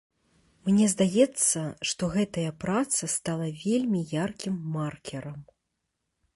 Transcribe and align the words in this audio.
Мне 0.69 0.85
здаецца, 0.93 1.61
што 1.91 2.09
гэтая 2.15 2.55
праца 2.65 3.11
стала 3.19 3.47
вельмі 3.65 4.01
яркім 4.25 4.55
маркерам. 4.77 5.39